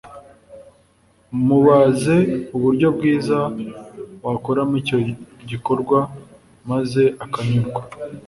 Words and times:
mubaze 1.45 2.15
uburyo 2.55 2.87
bwiza 2.95 3.37
wakoramo 4.25 4.73
icyo 4.81 4.97
gikorwa 5.49 5.99
maze 6.69 7.03
akanyurwa 7.25 7.81